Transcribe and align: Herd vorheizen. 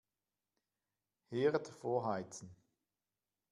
Herd 1.29 1.67
vorheizen. 1.67 2.55